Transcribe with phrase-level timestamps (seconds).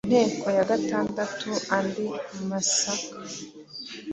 [0.03, 2.05] Mu nteko ya gatandatu: Andi
[2.49, 3.15] masaka